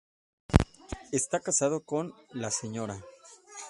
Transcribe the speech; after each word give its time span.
Está 1.11 1.41
casado 1.41 1.83
con 1.85 2.15
la 2.31 2.49
Sra. 2.49 3.03